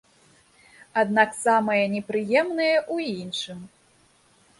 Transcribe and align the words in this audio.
Аднак 1.01 1.35
самае 1.45 1.83
непрыемнае 1.97 2.71
ў 2.93 3.13
іншым. 3.25 3.59